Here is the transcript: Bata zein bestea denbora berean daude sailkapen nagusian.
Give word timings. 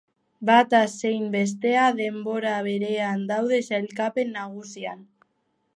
Bata 0.49 0.79
zein 0.99 1.27
bestea 1.35 1.83
denbora 1.99 2.55
berean 2.69 3.23
daude 3.35 3.61
sailkapen 3.69 4.37
nagusian. 4.39 5.07